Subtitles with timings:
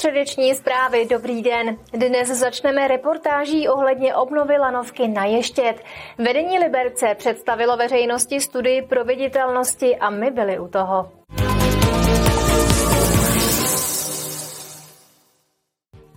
[0.00, 1.06] Středeční zprávy.
[1.10, 1.76] Dobrý den.
[1.92, 5.80] Dnes začneme reportáží ohledně obnovy lanovky na Ještět.
[6.18, 11.19] Vedení Liberce představilo veřejnosti studii proveditelnosti a my byli u toho.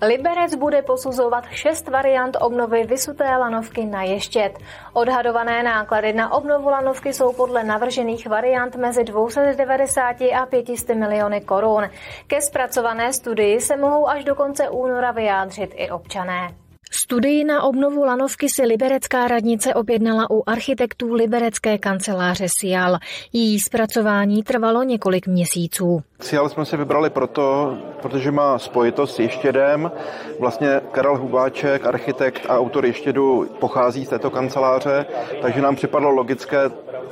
[0.07, 4.59] Liberec bude posuzovat šest variant obnovy vysuté lanovky na Ještět.
[4.93, 11.89] Odhadované náklady na obnovu lanovky jsou podle navržených variant mezi 290 a 500 miliony korun.
[12.27, 16.62] Ke zpracované studii se mohou až do konce února vyjádřit i občané.
[17.03, 22.97] Studii na obnovu lanovky si liberecká radnice objednala u architektů liberecké kanceláře Sial.
[23.33, 26.01] Její zpracování trvalo několik měsíců.
[26.19, 29.91] Sial jsme si vybrali proto, protože má spojitost s Ještědem.
[30.39, 35.05] Vlastně Karel Hubáček, architekt a autor Ještědu, pochází z této kanceláře,
[35.41, 36.57] takže nám připadlo logické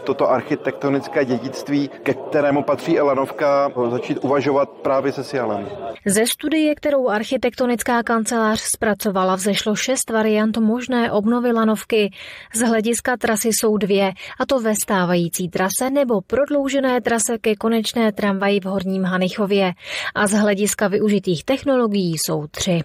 [0.04, 5.68] toto architektonické dědictví, ke kterému patří Elanovka, začít uvažovat právě se Sialem.
[6.06, 12.12] Ze studie, kterou architektonická kancelář zpracovala, vzešlo šest variant možné obnovy lanovky.
[12.54, 18.12] Z hlediska trasy jsou dvě, a to ve stávající trase nebo prodloužené trase ke konečné
[18.12, 19.74] tramvaji v Horním Hanichově.
[20.16, 22.82] A z hlediska využitých technologií jsou tři.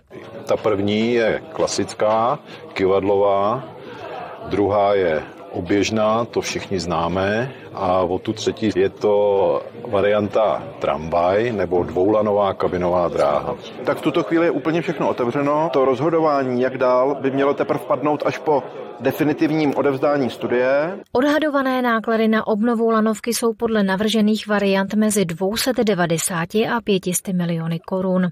[0.46, 2.38] Ta první je klasická,
[2.72, 3.64] kivadlová,
[4.48, 5.22] druhá je
[5.56, 13.08] oběžná, to všichni známe, a o tu třetí je to varianta tramvaj nebo dvoulanová kabinová
[13.08, 13.56] dráha.
[13.84, 15.70] Tak v tuto chvíli je úplně všechno otevřeno.
[15.72, 18.62] To rozhodování, jak dál, by mělo teprve padnout až po
[19.00, 20.98] definitivním odevzdání studie.
[21.12, 28.28] Odhadované náklady na obnovu lanovky jsou podle navržených variant mezi 290 a 500 miliony korun.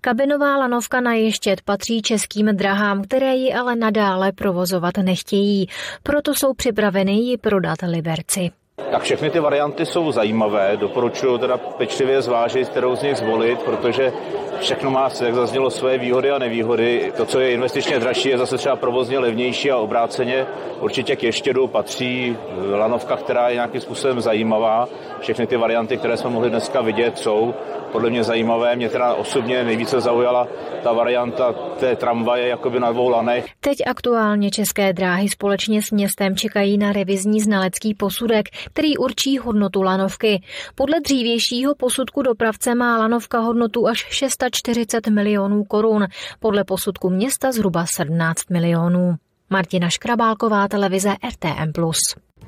[0.00, 5.66] Kabinová lanovka na Ještět patří českým drahám, které ji ale nadále provozovat nechtějí,
[6.02, 8.50] proto jsou připraveny ji prodat Liberci.
[8.90, 14.12] Tak všechny ty varianty jsou zajímavé, doporučuji teda pečlivě zvážit, kterou z nich zvolit, protože
[14.60, 17.12] všechno má, jak zaznělo, své výhody a nevýhody.
[17.16, 20.46] To, co je investičně dražší, je zase třeba provozně levnější a obráceně.
[20.80, 22.36] Určitě k ještědu patří
[22.70, 24.88] lanovka, která je nějakým způsobem zajímavá.
[25.22, 27.54] Všechny ty varianty, které jsme mohli dneska vidět, jsou
[27.92, 28.76] podle mě zajímavé.
[28.76, 30.48] Mě teda osobně nejvíce zaujala
[30.82, 33.46] ta varianta té tramvaje jakoby na dvou lanech.
[33.60, 39.82] Teď aktuálně České dráhy společně s městem čekají na revizní znalecký posudek, který určí hodnotu
[39.82, 40.42] lanovky.
[40.74, 46.06] Podle dřívějšího posudku dopravce má lanovka hodnotu až 640 milionů korun,
[46.40, 49.14] podle posudku města zhruba 17 milionů.
[49.50, 51.72] Martina Škrabálková, televize RTM+.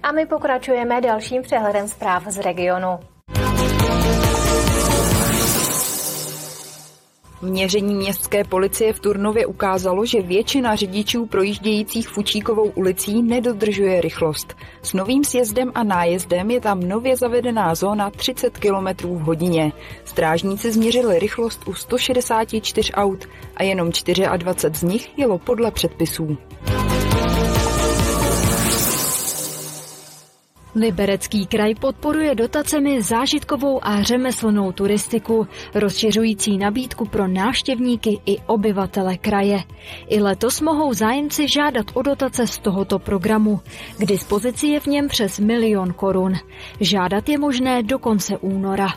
[0.05, 2.99] A my pokračujeme dalším přehledem zpráv z regionu.
[7.43, 14.55] Měření městské policie v Turnově ukázalo, že většina řidičů projíždějících Fučíkovou ulicí nedodržuje rychlost.
[14.83, 19.73] S novým sjezdem a nájezdem je tam nově zavedená zóna 30 km v hodině.
[20.05, 23.91] Strážníci změřili rychlost u 164 aut a jenom
[24.37, 26.39] 24 z nich jelo podle předpisů.
[30.75, 39.63] Liberecký kraj podporuje dotacemi zážitkovou a řemeslnou turistiku, rozšiřující nabídku pro návštěvníky i obyvatele kraje.
[40.09, 43.61] I letos mohou zájemci žádat o dotace z tohoto programu.
[43.99, 46.33] K dispozici je v něm přes milion korun.
[46.81, 48.89] Žádat je možné do konce února.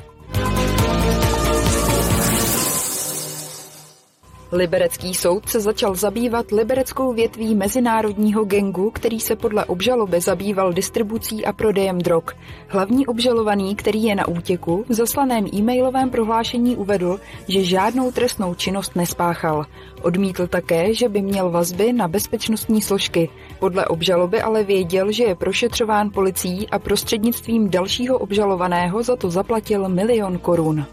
[4.52, 11.46] Liberecký soud se začal zabývat libereckou větví mezinárodního gengu, který se podle obžaloby zabýval distribucí
[11.46, 12.24] a prodejem drog.
[12.68, 18.96] Hlavní obžalovaný, který je na útěku, v zaslaném e-mailovém prohlášení uvedl, že žádnou trestnou činnost
[18.96, 19.66] nespáchal.
[20.02, 23.30] Odmítl také, že by měl vazby na bezpečnostní složky.
[23.60, 29.90] Podle obžaloby ale věděl, že je prošetřován policií a prostřednictvím dalšího obžalovaného za to zaplatil
[29.90, 30.86] milion korun.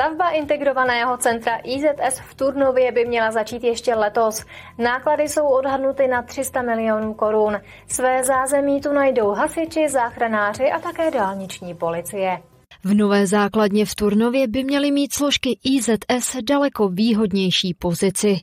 [0.00, 4.44] Stavba integrovaného centra IZS v Turnově by měla začít ještě letos.
[4.78, 7.60] Náklady jsou odhadnuty na 300 milionů korun.
[7.86, 12.42] Své zázemí tu najdou hasiči, záchranáři a také dálniční policie.
[12.84, 18.36] V nové základně v Turnově by měly mít složky IZS daleko výhodnější pozici.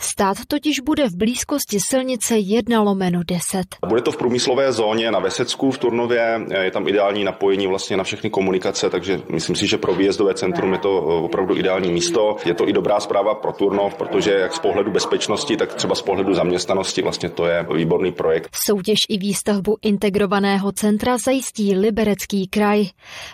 [0.00, 3.62] Stát totiž bude v blízkosti silnice 1 lomeno 10.
[3.88, 8.04] Bude to v průmyslové zóně na Vesecku v Turnově, je tam ideální napojení vlastně na
[8.04, 12.36] všechny komunikace, takže myslím si, že pro výjezdové centrum je to opravdu ideální místo.
[12.44, 16.02] Je to i dobrá zpráva pro Turnov, protože jak z pohledu bezpečnosti, tak třeba z
[16.02, 18.50] pohledu zaměstnanosti vlastně to je výborný projekt.
[18.66, 22.84] Soutěž i výstavbu integrovaného centra zajistí Liberecký kraj.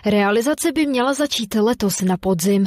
[0.05, 2.65] Realizace digitalizace by měla začít letos na podzim.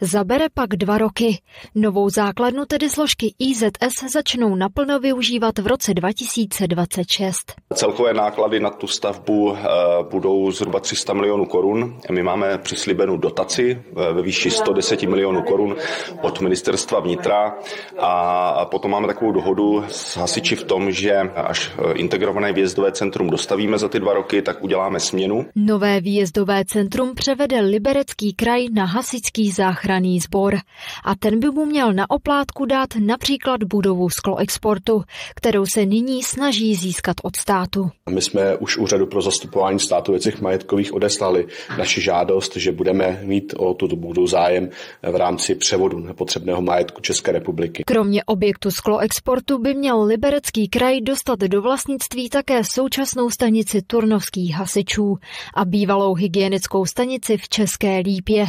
[0.00, 1.38] Zabere pak dva roky.
[1.74, 7.36] Novou základnu tedy složky IZS začnou naplno využívat v roce 2026.
[7.74, 9.66] Celkové náklady na tu stavbu eh,
[10.10, 11.98] budou zhruba 300 milionů korun.
[12.10, 15.76] My máme přislíbenou dotaci eh, ve výši 110 milionů korun
[16.22, 17.54] od ministerstva vnitra
[17.98, 23.30] a potom máme takovou dohodu s hasiči v tom, že až eh, integrované výjezdové centrum
[23.30, 25.46] dostavíme za ty dva roky, tak uděláme směnu.
[25.54, 30.56] Nové výjezdové centrum převede Liberecký kraj na hasičský záchranný sbor
[31.04, 35.02] a ten by mu měl na oplátku dát například budovu skloexportu,
[35.34, 37.90] kterou se nyní snaží získat od státu.
[38.10, 41.46] My jsme už úřadu pro zastupování státu věcech majetkových odeslali
[41.78, 44.68] naši žádost, že budeme mít o tuto budu zájem
[45.12, 47.84] v rámci převodu nepotřebného majetku České republiky.
[47.86, 55.16] Kromě objektu skloexportu by měl Liberecký kraj dostat do vlastnictví také současnou stanici turnovských hasičů
[55.54, 58.46] a bývalou hygienickou stanici v České Lípě.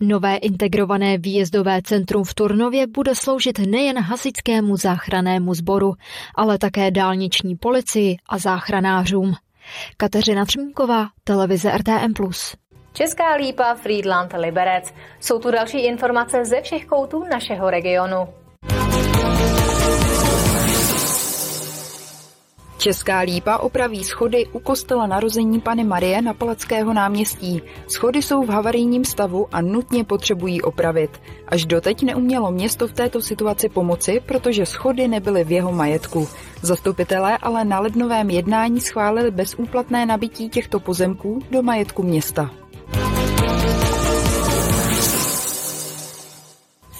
[0.00, 5.94] Nové integrované výjezdové centrum v Turnově bude sloužit nejen hasičskému záchranému sboru,
[6.34, 9.34] ale také dálniční policii a záchranářům.
[9.96, 12.12] Kateřina Třmínková, televize RTM+.
[12.92, 14.94] Česká lípa, Friedland, Liberec.
[15.20, 18.28] Jsou tu další informace ze všech koutů našeho regionu.
[22.82, 27.62] Česká lípa opraví schody u kostela narození Pany Marie na Palackého náměstí.
[27.88, 31.10] Schody jsou v havarijním stavu a nutně potřebují opravit.
[31.48, 36.28] Až doteď neumělo město v této situaci pomoci, protože schody nebyly v jeho majetku.
[36.62, 42.61] Zastupitelé ale na lednovém jednání schválili bezúplatné nabití těchto pozemků do majetku města.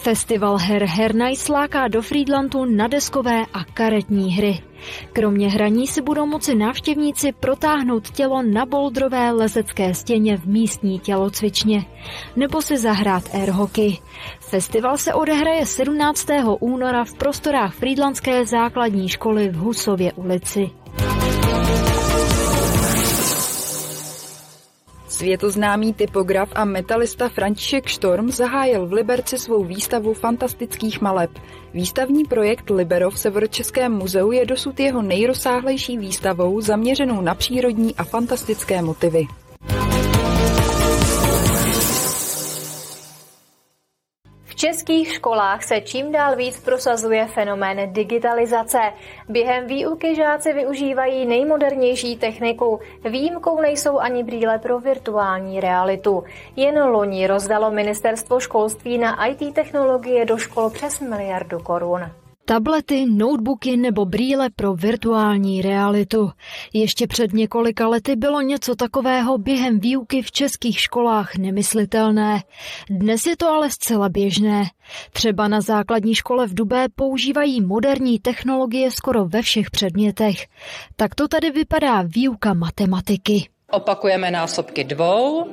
[0.03, 4.59] Festival her Hernajs láká do Friedlandu na deskové a karetní hry.
[5.13, 11.85] Kromě hraní si budou moci návštěvníci protáhnout tělo na boldrové lezecké stěně v místní tělocvičně
[12.35, 13.97] nebo si zahrát air hockey.
[14.39, 16.27] Festival se odehraje 17.
[16.59, 20.82] února v prostorách Friedlandské základní školy v Husově ulici.
[25.23, 31.31] Světoznámý typograf a metalista František Štorm zahájil v Liberci svou výstavu fantastických maleb.
[31.73, 38.03] Výstavní projekt Libero v Severočeském muzeu je dosud jeho nejrozsáhlejší výstavou zaměřenou na přírodní a
[38.03, 39.27] fantastické motivy.
[44.83, 48.79] Českých školách se čím dál víc prosazuje fenomén digitalizace.
[49.29, 52.79] Během výuky žáci využívají nejmodernější techniku.
[53.09, 56.23] Výjimkou nejsou ani brýle pro virtuální realitu.
[56.55, 62.22] Jen loni rozdalo ministerstvo školství na IT technologie do škol přes miliardu korun.
[62.45, 66.31] Tablety, notebooky nebo brýle pro virtuální realitu.
[66.73, 72.43] Ještě před několika lety bylo něco takového během výuky v českých školách nemyslitelné.
[72.89, 74.63] Dnes je to ale zcela běžné.
[75.13, 80.47] Třeba na základní škole v Dubé používají moderní technologie skoro ve všech předmětech.
[80.95, 83.52] Tak to tady vypadá výuka matematiky.
[83.73, 85.45] Opakujeme násobky dvou,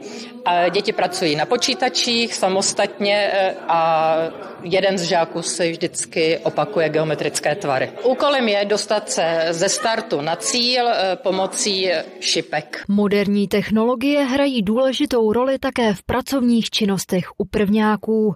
[0.71, 4.15] děti pracují na počítačích samostatně e, a
[4.63, 7.93] jeden z žáků si vždycky opakuje geometrické tvary.
[8.05, 11.91] Úkolem je dostat se ze startu na cíl e, pomocí
[12.21, 12.85] šipek.
[12.89, 18.35] Moderní technologie hrají důležitou roli také v pracovních činnostech u prvňáků.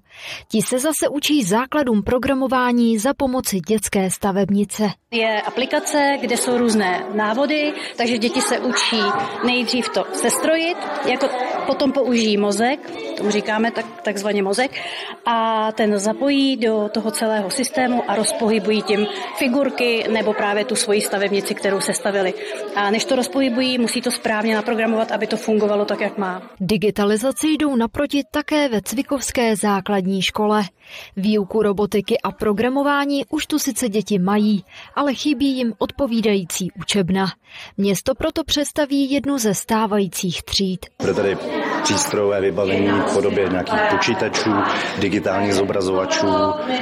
[0.48, 4.90] Ti se zase učí základům programování za pomoci dětské stavebnice.
[5.10, 9.00] Je aplikace, kde jsou různé návody, takže děti se učí
[9.46, 10.76] nejdřív to sestrojit,
[11.06, 11.28] jako
[11.66, 14.70] potom použijí mozek, tomu říkáme tak, takzvaně mozek,
[15.26, 21.00] a ten zapojí do toho celého systému a rozpohybují tím figurky nebo právě tu svoji
[21.00, 22.34] stavebnici, kterou se stavili.
[22.74, 26.42] A než to rozpohybují, musí to správně naprogramovat, aby to fungovalo tak, jak má.
[26.60, 30.62] Digitalizaci jdou naproti také ve Cvikovské základní škole.
[31.16, 34.64] Výuku robotiky a programování už tu sice děti mají,
[34.94, 37.26] ale chybí jim odpovídající učebna.
[37.76, 40.86] Město proto představí jednu ze stávajících tříd.
[41.00, 41.36] Bude tady
[41.82, 44.50] přístrojové vybavení v podobě nějakých počítačů,
[44.98, 46.26] digitálních zobrazovačů,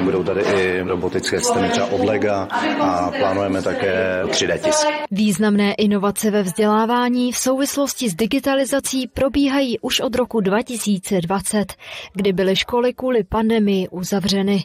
[0.03, 2.49] budou tady i robotické systémy třeba od Lega
[2.81, 4.87] a plánujeme také 3D tisk.
[5.11, 11.75] Významné inovace ve vzdělávání v souvislosti s digitalizací probíhají už od roku 2020,
[12.15, 14.65] kdy byly školy kvůli pandemii uzavřeny.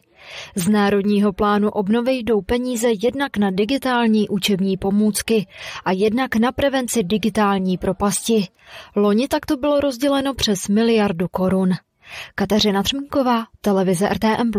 [0.55, 5.47] Z Národního plánu obnovy jdou peníze jednak na digitální učební pomůcky
[5.85, 8.47] a jednak na prevenci digitální propasti.
[8.95, 11.69] Loni takto bylo rozděleno přes miliardu korun.
[12.35, 14.51] Kateřina Třmínková, televize RTM+.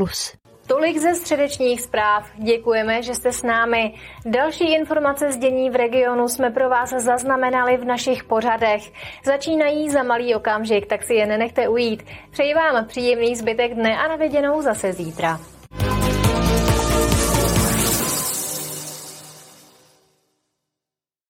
[0.66, 2.30] Tolik ze středečních zpráv.
[2.36, 3.94] Děkujeme, že jste s námi.
[4.26, 8.82] Další informace z dění v regionu jsme pro vás zaznamenali v našich pořadech.
[9.24, 12.02] Začínají za malý okamžik, tak si je nenechte ujít.
[12.30, 15.40] Přeji vám příjemný zbytek dne a naviděnou zase zítra.